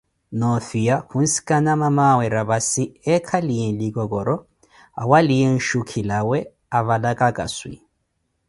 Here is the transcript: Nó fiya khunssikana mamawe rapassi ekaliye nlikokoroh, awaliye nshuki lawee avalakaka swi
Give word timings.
Nó 0.39 0.49
fiya 0.67 0.95
khunssikana 1.09 1.71
mamawe 1.81 2.25
rapassi 2.35 2.83
ekaliye 3.13 3.65
nlikokoroh, 3.71 4.45
awaliye 5.01 5.45
nshuki 5.55 5.99
lawee 6.09 6.43
avalakaka 6.77 7.43
swi 7.55 7.75